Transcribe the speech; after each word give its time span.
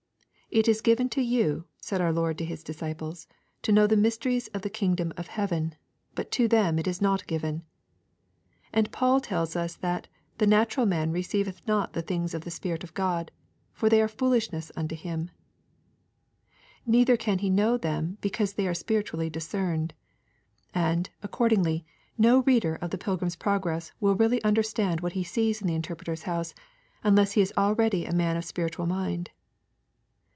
'It 0.53 0.67
is 0.67 0.81
given 0.81 1.07
to 1.07 1.21
you,' 1.21 1.63
said 1.77 2.01
our 2.01 2.11
Lord 2.11 2.37
to 2.37 2.43
His 2.43 2.61
disciples, 2.61 3.25
'to 3.61 3.71
know 3.71 3.87
the 3.87 3.95
mysteries 3.95 4.49
of 4.49 4.63
the 4.63 4.69
Kingdom 4.69 5.13
of 5.15 5.27
Heaven, 5.27 5.75
but 6.13 6.29
to 6.31 6.49
them 6.49 6.77
it 6.77 6.87
is 6.89 6.99
not 7.01 7.25
given.' 7.25 7.63
And 8.73 8.91
Paul 8.91 9.21
tells 9.21 9.55
us 9.55 9.77
that 9.77 10.09
'the 10.39 10.47
natural 10.47 10.85
man 10.85 11.13
receiveth 11.13 11.65
not 11.65 11.93
the 11.93 12.01
things 12.01 12.33
of 12.33 12.41
the 12.41 12.51
Spirit 12.51 12.83
of 12.83 12.93
God, 12.93 13.31
for 13.71 13.87
they 13.87 14.01
are 14.01 14.09
foolishness 14.09 14.73
unto 14.75 14.93
him: 14.93 15.31
neither 16.85 17.15
can 17.15 17.39
he 17.39 17.49
know 17.49 17.77
them, 17.77 18.17
because 18.19 18.51
they 18.55 18.67
are 18.67 18.73
spiritually 18.73 19.29
discerned.' 19.29 19.93
And, 20.73 21.09
accordingly, 21.23 21.85
no 22.17 22.39
reader 22.41 22.75
of 22.81 22.89
the 22.89 22.97
Pilgrim's 22.97 23.37
Progress 23.37 23.93
will 24.01 24.15
really 24.15 24.43
understand 24.43 24.99
what 24.99 25.13
he 25.13 25.23
sees 25.23 25.61
in 25.61 25.67
the 25.69 25.75
Interpreter's 25.75 26.23
House, 26.23 26.53
unless 27.05 27.31
he 27.31 27.41
is 27.41 27.53
already 27.55 28.03
a 28.03 28.11
man 28.11 28.35
of 28.35 28.43
a 28.43 28.47
spiritual 28.47 28.85
mind. 28.85 29.29